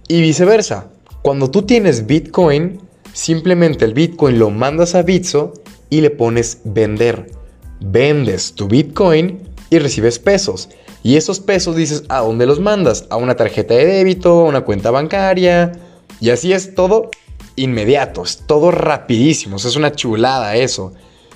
Y 0.08 0.20
viceversa. 0.20 0.88
Cuando 1.22 1.48
tú 1.48 1.62
tienes 1.62 2.06
Bitcoin, 2.06 2.80
simplemente 3.12 3.84
el 3.84 3.94
Bitcoin 3.94 4.40
lo 4.40 4.50
mandas 4.50 4.96
a 4.96 5.02
Bitso 5.02 5.52
y 5.90 6.00
le 6.00 6.10
pones 6.10 6.58
vender 6.64 7.35
vendes 7.80 8.54
tu 8.54 8.68
Bitcoin 8.68 9.48
y 9.70 9.78
recibes 9.78 10.18
pesos. 10.18 10.68
Y 11.02 11.16
esos 11.16 11.40
pesos 11.40 11.76
dices, 11.76 12.04
¿a 12.08 12.20
dónde 12.20 12.46
los 12.46 12.60
mandas? 12.60 13.06
A 13.10 13.16
una 13.16 13.36
tarjeta 13.36 13.74
de 13.74 13.86
débito, 13.86 14.40
a 14.40 14.44
una 14.44 14.62
cuenta 14.62 14.90
bancaria. 14.90 15.72
Y 16.20 16.30
así 16.30 16.52
es 16.52 16.74
todo 16.74 17.10
inmediato, 17.54 18.22
es 18.22 18.42
todo 18.46 18.70
rapidísimo, 18.70 19.56
es 19.56 19.76
una 19.76 19.92
chulada 19.92 20.56
eso. 20.56 20.92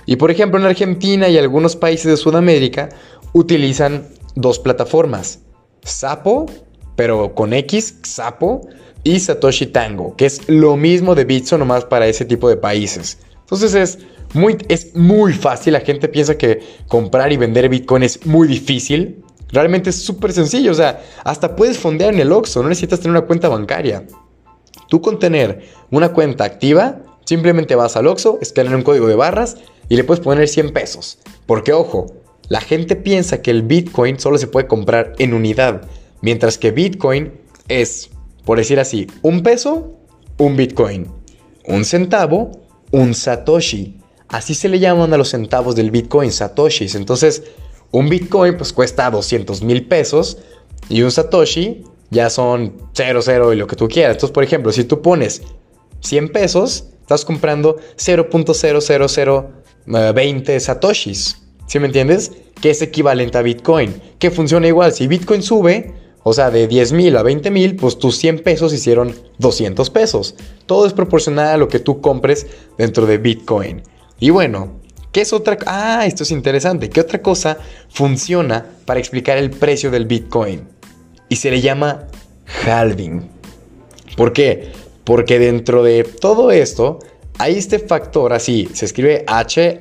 Y 0.06 0.16
por 0.16 0.30
ejemplo 0.30 0.58
en 0.58 0.66
Argentina 0.66 1.28
y 1.28 1.38
algunos 1.38 1.76
países 1.76 2.06
de 2.06 2.16
Sudamérica 2.16 2.88
utilizan 3.32 4.08
dos 4.34 4.58
plataformas. 4.58 5.40
Sapo, 5.82 6.46
pero 6.96 7.34
con 7.34 7.52
X, 7.52 7.98
Sapo, 8.02 8.62
y 9.02 9.18
Satoshi 9.18 9.66
Tango, 9.66 10.14
que 10.16 10.26
es 10.26 10.48
lo 10.48 10.76
mismo 10.76 11.14
de 11.14 11.24
Bitso 11.24 11.56
nomás 11.56 11.84
para 11.84 12.06
ese 12.06 12.24
tipo 12.24 12.48
de 12.48 12.56
países. 12.56 13.18
Entonces 13.40 13.74
es 13.74 13.98
es 14.68 14.94
muy 14.94 15.32
fácil. 15.32 15.72
La 15.72 15.80
gente 15.80 16.08
piensa 16.08 16.36
que 16.36 16.60
comprar 16.88 17.32
y 17.32 17.36
vender 17.36 17.68
Bitcoin 17.68 18.02
es 18.02 18.26
muy 18.26 18.48
difícil. 18.48 19.22
Realmente 19.52 19.90
es 19.90 19.96
súper 19.96 20.32
sencillo. 20.32 20.70
O 20.70 20.74
sea, 20.74 21.02
hasta 21.24 21.56
puedes 21.56 21.78
fondear 21.78 22.14
en 22.14 22.20
el 22.20 22.32
Oxxo. 22.32 22.62
No 22.62 22.68
necesitas 22.68 23.00
tener 23.00 23.16
una 23.16 23.26
cuenta 23.26 23.48
bancaria. 23.48 24.06
Tú 24.88 25.00
con 25.00 25.18
tener 25.18 25.66
una 25.90 26.12
cuenta 26.12 26.44
activa, 26.44 27.00
simplemente 27.24 27.74
vas 27.74 27.96
al 27.96 28.06
Oxxo, 28.06 28.38
escaneas 28.40 28.74
un 28.74 28.82
código 28.82 29.06
de 29.06 29.14
barras 29.14 29.56
y 29.88 29.96
le 29.96 30.04
puedes 30.04 30.22
poner 30.22 30.48
100 30.48 30.72
pesos. 30.72 31.18
Porque 31.46 31.72
ojo, 31.72 32.06
la 32.48 32.60
gente 32.60 32.96
piensa 32.96 33.42
que 33.42 33.50
el 33.50 33.62
Bitcoin 33.62 34.18
solo 34.18 34.38
se 34.38 34.48
puede 34.48 34.66
comprar 34.66 35.12
en 35.18 35.34
unidad. 35.34 35.82
Mientras 36.22 36.58
que 36.58 36.72
Bitcoin 36.72 37.32
es, 37.68 38.10
por 38.44 38.58
decir 38.58 38.80
así, 38.80 39.06
un 39.22 39.42
peso, 39.42 39.96
un 40.38 40.56
Bitcoin. 40.56 41.06
Un 41.66 41.84
centavo, 41.84 42.50
un 42.90 43.14
Satoshi. 43.14 43.99
Así 44.30 44.54
se 44.54 44.68
le 44.68 44.78
llaman 44.78 45.12
a 45.12 45.16
los 45.16 45.30
centavos 45.30 45.74
del 45.74 45.90
Bitcoin, 45.90 46.30
Satoshis. 46.30 46.94
Entonces, 46.94 47.42
un 47.90 48.08
Bitcoin 48.08 48.56
pues 48.56 48.72
cuesta 48.72 49.10
200 49.10 49.62
mil 49.62 49.88
pesos 49.88 50.38
y 50.88 51.02
un 51.02 51.10
Satoshi 51.10 51.82
ya 52.10 52.30
son 52.30 52.74
0, 52.94 53.22
0 53.22 53.52
y 53.52 53.56
lo 53.56 53.66
que 53.66 53.74
tú 53.74 53.88
quieras. 53.88 54.12
Entonces, 54.12 54.32
por 54.32 54.44
ejemplo, 54.44 54.70
si 54.70 54.84
tú 54.84 55.02
pones 55.02 55.42
100 56.00 56.30
pesos, 56.30 56.84
estás 57.00 57.24
comprando 57.24 57.78
0.00020 57.96 60.60
Satoshis. 60.60 61.42
¿Sí 61.66 61.80
me 61.80 61.86
entiendes? 61.86 62.30
Que 62.60 62.70
es 62.70 62.82
equivalente 62.82 63.38
a 63.38 63.42
Bitcoin. 63.42 64.00
Que 64.20 64.30
funciona 64.30 64.68
igual. 64.68 64.92
Si 64.92 65.08
Bitcoin 65.08 65.42
sube, 65.42 65.92
o 66.22 66.32
sea, 66.32 66.52
de 66.52 66.68
10 66.68 66.92
mil 66.92 67.16
a 67.16 67.24
20 67.24 67.50
mil, 67.50 67.74
pues 67.74 67.98
tus 67.98 68.16
100 68.18 68.44
pesos 68.44 68.72
hicieron 68.72 69.12
200 69.38 69.90
pesos. 69.90 70.36
Todo 70.66 70.86
es 70.86 70.92
proporcional 70.92 71.48
a 71.48 71.56
lo 71.56 71.66
que 71.68 71.80
tú 71.80 72.00
compres 72.00 72.46
dentro 72.78 73.06
de 73.06 73.18
Bitcoin. 73.18 73.82
Y 74.20 74.30
bueno, 74.30 74.80
¿qué 75.12 75.22
es 75.22 75.32
otra? 75.32 75.58
Ah, 75.66 76.04
esto 76.06 76.22
es 76.22 76.30
interesante. 76.30 76.90
¿Qué 76.90 77.00
otra 77.00 77.22
cosa 77.22 77.56
funciona 77.88 78.66
para 78.84 79.00
explicar 79.00 79.38
el 79.38 79.50
precio 79.50 79.90
del 79.90 80.04
Bitcoin? 80.04 80.68
Y 81.28 81.36
se 81.36 81.50
le 81.50 81.62
llama 81.62 82.06
halving. 82.64 83.28
¿Por 84.16 84.32
qué? 84.32 84.72
Porque 85.04 85.38
dentro 85.38 85.82
de 85.82 86.04
todo 86.04 86.50
esto 86.50 86.98
hay 87.38 87.56
este 87.56 87.78
factor 87.78 88.34
así, 88.34 88.68
se 88.74 88.84
escribe 88.84 89.24
H-A-L-V-I-N-G, 89.26 89.80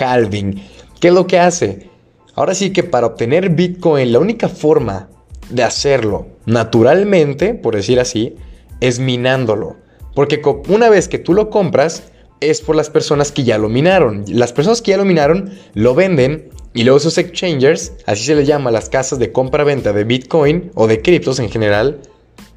halving. 0.00 0.62
¿Qué 0.98 1.08
es 1.08 1.14
lo 1.14 1.26
que 1.26 1.38
hace? 1.38 1.90
Ahora 2.34 2.54
sí 2.54 2.70
que 2.72 2.82
para 2.82 3.08
obtener 3.08 3.50
Bitcoin 3.50 4.10
la 4.10 4.18
única 4.18 4.48
forma 4.48 5.10
de 5.50 5.62
hacerlo 5.62 6.28
naturalmente, 6.46 7.52
por 7.52 7.76
decir 7.76 8.00
así, 8.00 8.36
es 8.80 8.98
minándolo. 8.98 9.76
Porque 10.14 10.40
una 10.68 10.88
vez 10.88 11.08
que 11.08 11.18
tú 11.18 11.34
lo 11.34 11.50
compras, 11.50 12.04
es 12.40 12.60
por 12.60 12.76
las 12.76 12.90
personas 12.90 13.32
que 13.32 13.44
ya 13.44 13.58
lo 13.58 13.68
minaron. 13.68 14.24
Las 14.28 14.52
personas 14.52 14.82
que 14.82 14.92
ya 14.92 14.96
lo 14.96 15.04
minaron 15.04 15.52
lo 15.74 15.94
venden 15.94 16.50
y 16.72 16.84
luego 16.84 16.98
esos 16.98 17.18
exchangers, 17.18 17.92
así 18.06 18.24
se 18.24 18.34
les 18.34 18.46
llama 18.46 18.70
las 18.70 18.88
casas 18.88 19.18
de 19.18 19.32
compra-venta 19.32 19.92
de 19.92 20.04
Bitcoin 20.04 20.70
o 20.74 20.86
de 20.86 21.00
criptos 21.00 21.38
en 21.38 21.48
general, 21.48 22.00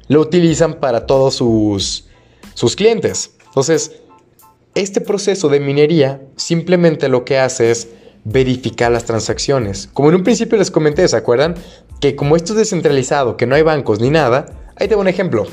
lo 0.08 0.20
utilizan 0.20 0.74
para 0.74 1.06
todos 1.06 1.34
sus, 1.34 2.06
sus 2.54 2.76
clientes. 2.76 3.32
Entonces, 3.46 3.92
este 4.74 5.00
proceso 5.00 5.48
de 5.48 5.60
minería 5.60 6.20
simplemente 6.36 7.08
lo 7.08 7.24
que 7.24 7.38
hace 7.38 7.70
es 7.70 7.88
verificar 8.24 8.90
las 8.92 9.04
transacciones. 9.04 9.88
Como 9.92 10.10
en 10.10 10.16
un 10.16 10.24
principio 10.24 10.58
les 10.58 10.70
comenté, 10.70 11.06
¿se 11.08 11.16
acuerdan? 11.16 11.54
Que 12.00 12.14
como 12.14 12.36
esto 12.36 12.52
es 12.52 12.58
descentralizado, 12.58 13.36
que 13.36 13.46
no 13.46 13.54
hay 13.54 13.62
bancos 13.62 14.00
ni 14.00 14.10
nada, 14.10 14.46
ahí 14.76 14.88
tengo 14.88 15.00
un 15.00 15.08
ejemplo 15.08 15.46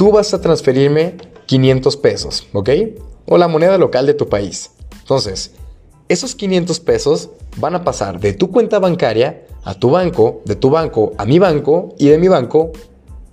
tú 0.00 0.10
vas 0.10 0.32
a 0.32 0.40
transferirme 0.40 1.16
500 1.44 1.98
pesos, 1.98 2.48
¿ok? 2.54 2.70
O 3.26 3.36
la 3.36 3.48
moneda 3.48 3.76
local 3.76 4.06
de 4.06 4.14
tu 4.14 4.30
país. 4.30 4.70
Entonces, 4.98 5.52
esos 6.08 6.34
500 6.34 6.80
pesos 6.80 7.28
van 7.58 7.74
a 7.74 7.84
pasar 7.84 8.18
de 8.18 8.32
tu 8.32 8.50
cuenta 8.50 8.78
bancaria 8.78 9.44
a 9.62 9.74
tu 9.74 9.90
banco, 9.90 10.40
de 10.46 10.56
tu 10.56 10.70
banco 10.70 11.12
a 11.18 11.26
mi 11.26 11.38
banco 11.38 11.94
y 11.98 12.08
de 12.08 12.16
mi 12.16 12.28
banco 12.28 12.72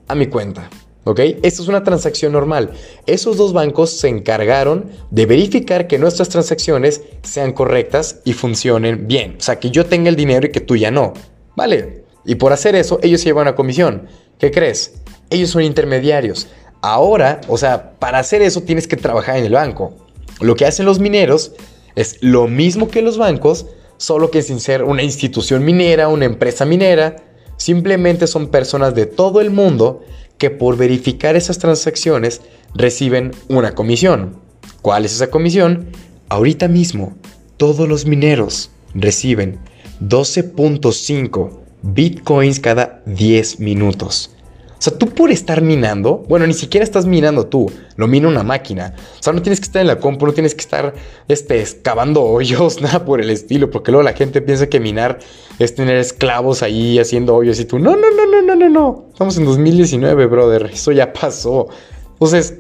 a 0.09 0.15
mi 0.15 0.27
cuenta. 0.27 0.69
¿Ok? 1.05 1.21
Esto 1.41 1.62
es 1.62 1.69
una 1.69 1.86
transacción 1.86 2.33
normal. 2.33 2.71
Esos 3.05 3.38
dos 3.38 3.53
bancos 3.53 3.91
se 3.91 4.09
encargaron 4.09 4.89
de 5.09 5.25
verificar 5.25 5.88
que 5.88 5.97
nuestras 5.97 6.27
transacciones 6.27 7.01
sean 7.24 7.53
correctas 7.53 8.19
y 8.25 8.33
funcionen 8.33 9.07
bien. 9.07 9.38
O 9.39 9.41
sea, 9.41 9.57
que 9.57 9.71
yo 9.71 9.86
tenga 9.86 10.09
el 10.09 10.17
dinero 10.17 10.47
y 10.47 10.51
que 10.51 10.59
tú 10.59 10.75
ya 10.75 10.91
no. 10.91 11.13
¿Vale? 11.55 12.03
Y 12.25 12.36
por 12.36 12.51
hacer 12.51 12.75
eso, 12.75 13.00
ellos 13.03 13.21
se 13.21 13.27
llevan 13.27 13.47
a 13.47 13.55
comisión. 13.55 14.09
¿Qué 14.38 14.51
crees? 14.51 14.95
Ellos 15.29 15.50
son 15.50 15.63
intermediarios. 15.63 16.48
Ahora, 16.81 17.41
o 17.48 17.57
sea, 17.57 17.91
para 18.00 18.19
hacer 18.19 18.41
eso 18.41 18.62
tienes 18.62 18.88
que 18.88 18.98
trabajar 18.98 19.38
en 19.38 19.46
el 19.46 19.53
banco. 19.53 19.93
Lo 20.39 20.55
que 20.55 20.65
hacen 20.65 20.86
los 20.86 21.00
mineros 21.00 21.53
es 21.96 22.17
lo 22.22 22.48
mismo 22.48 22.89
que 22.89 23.01
los 23.01 23.17
bancos, 23.17 23.65
solo 23.98 24.29
que 24.29 24.41
sin 24.41 24.60
ser 24.60 24.84
una 24.84 25.03
institución 25.03 25.65
minera, 25.65 26.07
una 26.07 26.25
empresa 26.25 26.65
minera, 26.65 27.15
Simplemente 27.57 28.27
son 28.27 28.50
personas 28.50 28.93
de 28.93 29.07
todo 29.07 29.41
el 29.41 29.50
mundo 29.50 30.01
que 30.38 30.51
por 30.51 30.77
verificar 30.77 31.36
esas 31.36 31.57
transacciones 31.57 32.41
reciben 32.75 33.31
una 33.50 33.74
comisión. 33.74 34.38
¿Cuál 34.84 35.05
es 35.05 35.13
esa 35.13 35.31
comisión? 35.31 35.89
Ahorita 36.29 36.67
mismo, 36.67 37.17
todos 37.57 37.89
los 37.89 38.05
mineros 38.05 38.69
reciben 38.93 39.60
12.5 40.01 41.50
bitcoins 41.81 42.60
cada 42.60 43.01
10 43.07 43.60
minutos. 43.60 44.29
O 44.77 44.81
sea, 44.81 44.96
tú 44.96 45.07
por 45.07 45.31
estar 45.31 45.63
minando, 45.63 46.24
bueno, 46.29 46.46
ni 46.46 46.53
siquiera 46.53 46.84
estás 46.84 47.07
minando 47.07 47.48
tú, 47.48 47.72
lo 47.96 48.07
mina 48.07 48.27
una 48.27 48.43
máquina. 48.43 48.93
O 49.19 49.24
sea, 49.24 49.34
no 49.34 49.41
tienes 49.41 49.60
que 49.60 49.65
estar 49.65 49.81
en 49.81 49.88
la 49.88 50.00
compu, 50.00 50.27
no 50.27 50.34
tienes 50.34 50.53
que 50.53 50.62
estar 50.62 50.93
este, 51.27 51.62
excavando 51.62 52.24
hoyos, 52.24 52.79
nada 52.81 53.03
por 53.03 53.19
el 53.19 53.31
estilo, 53.31 53.72
porque 53.72 53.91
luego 53.91 54.03
la 54.03 54.13
gente 54.13 54.39
piensa 54.39 54.67
que 54.67 54.79
minar 54.79 55.17
es 55.57 55.74
tener 55.74 55.98
esclavos 55.98 56.62
ahí 56.62 57.00
haciendo 57.00 57.36
hoyos 57.36 57.60
y 57.60 57.65
tú, 57.65 57.79
no, 57.79 57.96
no, 57.96 58.12
no, 58.12 58.27
no, 58.27 58.41
no, 58.43 58.55
no, 58.55 58.69
no. 58.69 59.05
Estamos 59.12 59.36
en 59.38 59.46
2019, 59.46 60.27
brother, 60.27 60.69
eso 60.72 60.91
ya 60.91 61.12
pasó. 61.12 61.69
Entonces, 62.12 62.60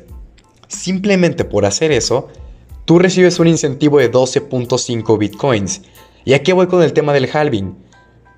simplemente 0.67 1.45
por 1.45 1.65
hacer 1.65 1.91
eso, 1.91 2.29
tú 2.85 2.97
recibes 2.97 3.39
un 3.39 3.47
incentivo 3.47 3.99
de 3.99 4.11
12.5 4.11 5.19
bitcoins. 5.19 5.81
¿Y 6.25 6.33
aquí 6.33 6.51
voy 6.51 6.65
con 6.65 6.81
el 6.81 6.93
tema 6.93 7.13
del 7.13 7.29
halving? 7.31 7.77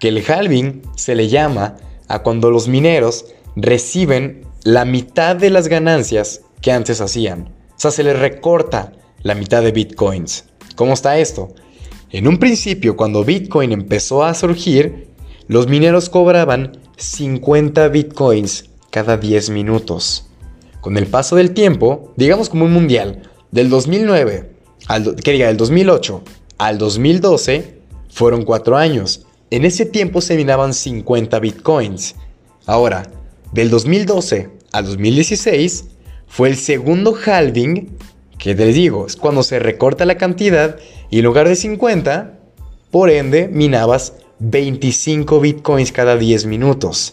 Que 0.01 0.09
el 0.09 0.23
halving 0.29 0.81
se 0.95 1.15
le 1.15 1.29
llama 1.29 1.77
a 2.09 2.19
cuando 2.23 2.51
los 2.51 2.67
mineros 2.67 3.25
reciben 3.55 4.45
la 4.63 4.85
mitad 4.85 5.35
de 5.35 5.49
las 5.49 5.67
ganancias 5.67 6.41
que 6.61 6.71
antes 6.71 7.01
hacían. 7.01 7.53
O 7.69 7.79
sea, 7.79 7.91
se 7.91 8.03
les 8.03 8.17
recorta 8.17 8.93
la 9.23 9.35
mitad 9.35 9.61
de 9.61 9.71
bitcoins. 9.71 10.45
¿Cómo 10.75 10.93
está 10.93 11.17
esto? 11.17 11.53
En 12.11 12.27
un 12.27 12.39
principio, 12.39 12.97
cuando 12.97 13.23
Bitcoin 13.23 13.71
empezó 13.71 14.23
a 14.23 14.33
surgir, 14.33 15.09
los 15.47 15.67
mineros 15.67 16.09
cobraban 16.09 16.79
50 16.97 17.87
bitcoins 17.89 18.65
cada 18.89 19.17
10 19.17 19.51
minutos. 19.51 20.27
Con 20.81 20.97
el 20.97 21.05
paso 21.05 21.35
del 21.35 21.51
tiempo, 21.51 22.13
digamos 22.15 22.49
como 22.49 22.65
un 22.65 22.73
mundial, 22.73 23.29
del 23.51 23.69
2009 23.69 24.51
al, 24.87 25.15
que 25.17 25.33
diga, 25.33 25.47
del 25.47 25.57
2008 25.57 26.23
al 26.57 26.77
2012, 26.79 27.79
fueron 28.09 28.43
4 28.43 28.77
años. 28.77 29.25
En 29.51 29.65
ese 29.65 29.85
tiempo 29.85 30.21
se 30.21 30.35
minaban 30.35 30.73
50 30.73 31.39
bitcoins. 31.39 32.15
Ahora, 32.65 33.11
del 33.51 33.69
2012 33.69 34.49
al 34.71 34.85
2016 34.85 35.85
fue 36.27 36.49
el 36.49 36.55
segundo 36.55 37.17
halving, 37.25 37.97
que 38.37 38.53
les 38.53 38.75
digo, 38.75 39.07
es 39.07 39.15
cuando 39.15 39.43
se 39.43 39.59
recorta 39.59 40.05
la 40.05 40.17
cantidad 40.17 40.77
y 41.09 41.19
en 41.19 41.25
lugar 41.25 41.47
de 41.47 41.55
50, 41.55 42.39
por 42.91 43.09
ende, 43.09 43.47
minabas 43.47 44.13
25 44.39 45.39
bitcoins 45.39 45.91
cada 45.91 46.17
10 46.17 46.45
minutos. 46.45 47.11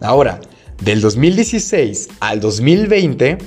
Ahora, 0.00 0.40
del 0.82 1.00
2016 1.00 2.08
al 2.20 2.40
2020 2.40 3.38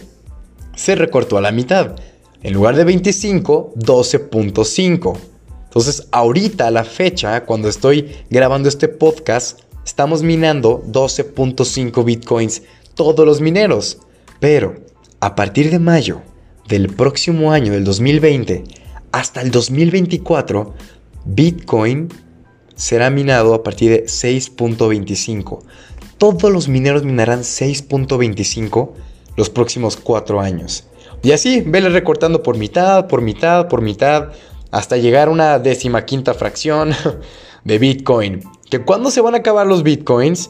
se 0.76 0.96
recortó 0.96 1.38
a 1.38 1.42
la 1.42 1.52
mitad. 1.52 1.96
En 2.44 2.54
lugar 2.54 2.76
de 2.76 2.84
25, 2.84 3.74
12.5. 3.76 5.18
Entonces, 5.66 6.08
ahorita 6.12 6.68
a 6.68 6.72
la 6.72 6.84
fecha, 6.84 7.44
cuando 7.46 7.68
estoy 7.68 8.12
grabando 8.30 8.70
este 8.70 8.88
podcast, 8.88 9.60
estamos 9.88 10.22
minando 10.22 10.84
12.5 10.86 12.04
bitcoins 12.04 12.62
todos 12.94 13.26
los 13.26 13.40
mineros. 13.40 14.00
Pero 14.42 14.76
a 15.22 15.34
partir 15.34 15.72
de 15.72 15.80
mayo 15.80 16.22
del 16.68 16.90
próximo 16.90 17.54
año, 17.54 17.72
del 17.72 17.86
2020, 17.86 18.66
hasta 19.14 19.42
el 19.42 19.50
2024, 19.50 20.74
Bitcoin 21.24 22.10
será 22.76 23.10
minado 23.10 23.54
a 23.54 23.64
partir 23.64 23.92
de 23.92 24.06
6.25. 24.08 25.64
Todos 26.18 26.52
los 26.52 26.68
mineros 26.68 27.06
minarán 27.06 27.40
6.25 27.40 28.92
los 29.38 29.50
próximos 29.50 29.96
4 29.96 30.42
años. 30.42 30.86
Y 31.24 31.32
así, 31.32 31.62
vele 31.62 31.88
recortando 31.88 32.44
por 32.44 32.58
mitad, 32.58 33.08
por 33.08 33.22
mitad, 33.22 33.70
por 33.70 33.82
mitad, 33.82 34.34
hasta 34.70 34.98
llegar 34.98 35.30
a 35.30 35.32
una 35.32 35.60
décima 35.60 36.04
quinta 36.04 36.34
fracción 36.34 36.92
de 37.64 37.80
Bitcoin. 37.80 38.57
¿Que 38.70 38.82
cuándo 38.82 39.12
se 39.12 39.22
van 39.22 39.34
a 39.34 39.38
acabar 39.38 39.66
los 39.66 39.84
bitcoins? 39.84 40.50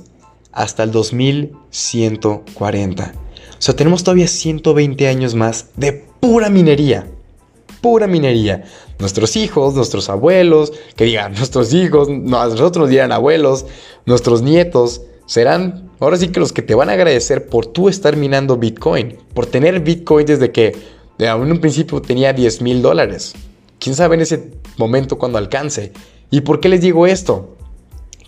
Hasta 0.52 0.82
el 0.82 0.92
2140. 0.92 3.14
O 3.14 3.56
sea, 3.60 3.76
tenemos 3.76 4.04
todavía 4.04 4.28
120 4.28 5.08
años 5.08 5.36
más 5.36 5.68
de 5.76 6.04
pura 6.20 6.50
minería. 6.50 7.08
Pura 7.80 8.08
minería. 8.08 8.64
Nuestros 8.98 9.36
hijos, 9.36 9.76
nuestros 9.76 10.10
abuelos, 10.10 10.74
que 10.96 11.04
digan 11.04 11.34
nuestros 11.34 11.72
hijos, 11.76 12.10
nosotros 12.10 12.90
dirán 12.90 13.12
abuelos, 13.12 13.68
nuestros 14.08 14.42
nietos, 14.42 15.02
serán 15.28 15.92
ahora 16.00 16.18
sí 16.18 16.30
que 16.30 16.40
los 16.40 16.54
que 16.54 16.64
te 16.64 16.74
van 16.74 16.90
a 16.90 16.94
agradecer 16.94 17.48
por 17.48 17.68
tú 17.68 17.88
estar 17.88 18.16
minando 18.16 18.58
Bitcoin. 18.58 19.16
Por 19.36 19.46
tener 19.46 19.82
Bitcoin 19.82 20.26
desde 20.26 20.52
que 20.52 20.76
en 21.20 21.52
un 21.52 21.60
principio 21.60 22.02
tenía 22.02 22.34
10 22.34 22.64
mil 22.64 22.82
dólares. 22.82 23.36
¿Quién 23.78 23.96
sabe 23.96 24.16
en 24.16 24.22
ese 24.22 24.54
momento 24.78 25.20
cuando 25.20 25.38
alcance? 25.38 25.94
¿Y 26.32 26.42
por 26.42 26.60
qué 26.60 26.70
les 26.70 26.82
digo 26.82 27.06
esto? 27.06 27.57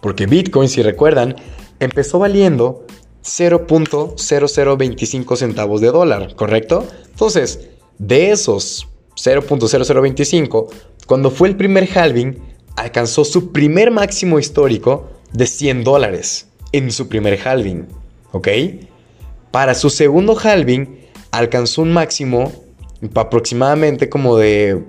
Porque 0.01 0.25
Bitcoin, 0.25 0.69
si 0.69 0.81
recuerdan, 0.81 1.35
empezó 1.79 2.17
valiendo 2.19 2.85
0.0025 3.23 5.35
centavos 5.35 5.81
de 5.81 5.91
dólar, 5.91 6.35
¿correcto? 6.35 6.87
Entonces, 7.11 7.67
de 7.97 8.31
esos 8.31 8.87
0.0025, 9.15 10.67
cuando 11.05 11.29
fue 11.31 11.49
el 11.49 11.57
primer 11.57 11.89
halving, 11.97 12.37
alcanzó 12.75 13.25
su 13.25 13.51
primer 13.51 13.91
máximo 13.91 14.39
histórico 14.39 15.09
de 15.33 15.45
100 15.45 15.83
dólares 15.83 16.47
en 16.71 16.91
su 16.91 17.09
primer 17.09 17.45
halving, 17.45 17.87
¿ok? 18.31 18.47
Para 19.51 19.75
su 19.75 19.89
segundo 19.89 20.37
halving, 20.41 20.97
alcanzó 21.31 21.81
un 21.81 21.91
máximo 21.91 22.53
aproximadamente 23.15 24.07
como 24.09 24.37
de 24.37 24.81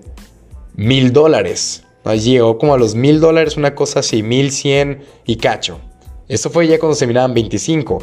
1000 0.75 1.13
dólares, 1.13 1.83
Llegó 2.05 2.59
como 2.59 2.75
a 2.75 2.79
los 2.79 2.95
mil 2.95 3.21
dólares, 3.21 3.57
una 3.57 3.75
cosa 3.75 4.01
así, 4.01 4.23
mil 4.23 4.51
cien 4.51 5.03
y 5.27 5.37
cacho. 5.37 5.81
Eso 6.29 6.51
fue 6.51 6.67
ya 6.67 6.79
cuando 6.79 6.95
se 6.95 7.07
miraban 7.07 7.35
25. 7.35 8.03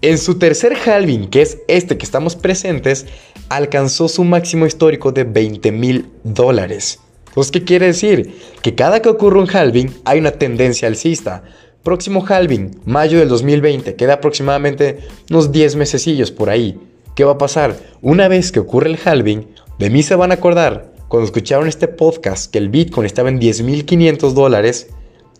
En 0.00 0.18
su 0.18 0.38
tercer 0.38 0.76
halving, 0.86 1.28
que 1.28 1.42
es 1.42 1.58
este 1.68 1.96
que 1.98 2.04
estamos 2.04 2.36
presentes, 2.36 3.06
alcanzó 3.48 4.08
su 4.08 4.24
máximo 4.24 4.66
histórico 4.66 5.12
de 5.12 5.24
20 5.24 5.72
mil 5.72 6.10
dólares. 6.24 7.00
Entonces, 7.28 7.50
¿qué 7.50 7.64
quiere 7.64 7.86
decir? 7.86 8.34
Que 8.62 8.74
cada 8.74 9.02
que 9.02 9.08
ocurre 9.08 9.40
un 9.40 9.48
halving 9.48 9.92
hay 10.04 10.20
una 10.20 10.32
tendencia 10.32 10.88
alcista. 10.88 11.42
Próximo 11.82 12.24
halving, 12.26 12.80
mayo 12.84 13.18
del 13.18 13.28
2020, 13.28 13.96
queda 13.96 14.14
aproximadamente 14.14 15.00
unos 15.30 15.52
10 15.52 15.76
mesecillos 15.76 16.30
por 16.30 16.48
ahí. 16.48 16.78
¿Qué 17.14 17.24
va 17.24 17.32
a 17.32 17.38
pasar? 17.38 17.76
Una 18.00 18.28
vez 18.28 18.52
que 18.52 18.60
ocurre 18.60 18.90
el 18.90 18.98
halving, 19.04 19.48
de 19.78 19.90
mí 19.90 20.02
se 20.02 20.14
van 20.14 20.30
a 20.30 20.34
acordar 20.34 20.93
cuando 21.08 21.26
escucharon 21.26 21.68
este 21.68 21.88
podcast 21.88 22.50
que 22.50 22.58
el 22.58 22.68
Bitcoin 22.68 23.06
estaba 23.06 23.28
en 23.28 23.40
10.500 23.40 24.32
dólares, 24.32 24.88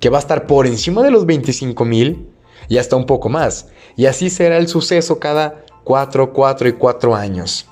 que 0.01 0.11
va 0.11 0.19
a 0.19 0.21
estar 0.21 0.47
por 0.47 0.67
encima 0.67 1.03
de 1.03 1.11
los 1.11 1.27
25.000 1.27 2.27
y 2.69 2.79
hasta 2.79 2.97
un 2.97 3.07
poco 3.07 3.29
más. 3.29 3.69
Y 3.97 4.07
así 4.07 4.31
será 4.31 4.59
el 4.59 4.69
suceso 4.69 5.19
cada 5.19 5.65
4, 5.85 6.33
4 6.33 6.69
y 6.69 6.73
4 6.73 7.15
años. 7.15 7.67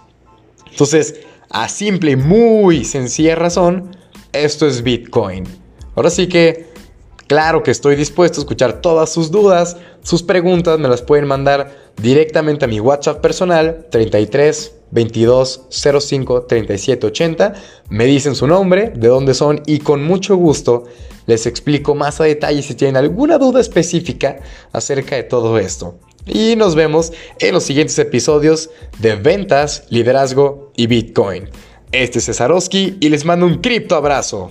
Entonces, 0.71 1.21
a 1.51 1.69
simple 1.69 2.13
y 2.13 2.17
muy 2.17 2.85
sencilla 2.85 3.35
razón, 3.35 3.97
esto 4.33 4.67
es 4.67 4.83
Bitcoin. 4.83 5.45
Ahora 5.95 6.09
sí 6.09 6.27
que, 6.27 6.72
claro 7.33 7.63
que 7.63 7.71
estoy 7.71 7.97
dispuesto 7.97 8.41
a 8.41 8.43
escuchar 8.43 8.83
todas 8.83 9.11
sus 9.11 9.31
dudas, 9.31 9.79
sus 10.03 10.23
preguntas, 10.23 10.79
me 10.79 10.87
las 10.87 11.01
pueden 11.01 11.27
mandar 11.27 11.75
directamente 11.97 12.67
a 12.67 12.69
mi 12.69 12.79
WhatsApp 12.79 13.23
personal 13.23 13.87
33 13.91 14.73
22 14.91 15.69
05 15.71 16.43
37 16.43 17.07
80. 17.07 17.55
Me 17.89 18.05
dicen 18.05 18.35
su 18.35 18.47
nombre, 18.47 18.93
de 18.95 19.09
dónde 19.09 19.33
son 19.33 19.63
y 19.65 19.79
con 19.79 20.05
mucho 20.05 20.37
gusto 20.37 20.85
les 21.25 21.47
explico 21.47 21.95
más 21.95 22.21
a 22.21 22.25
detalle 22.25 22.61
si 22.61 22.75
tienen 22.75 22.99
alguna 22.99 23.39
duda 23.39 23.63
específica 23.63 24.41
acerca 24.71 25.17
de 25.17 25.23
todo 25.23 25.59
esto. 25.59 25.99
Y 26.27 26.55
nos 26.57 26.75
vemos 26.75 27.15
en 27.41 27.55
los 27.55 27.63
siguientes 27.65 27.99
episodios 27.99 28.69
de 28.99 29.17
ventas, 29.17 29.85
liderazgo 29.89 30.71
y 30.77 30.87
Bitcoin. 30.87 31.49
Este 31.93 32.19
es 32.19 32.27
Cesarowski 32.27 32.99
y 33.01 33.09
les 33.09 33.25
mando 33.25 33.47
un 33.47 33.63
cripto 33.63 33.97
abrazo. 33.97 34.51